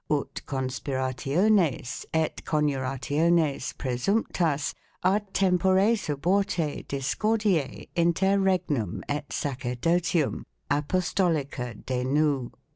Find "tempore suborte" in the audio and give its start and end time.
5.31-6.87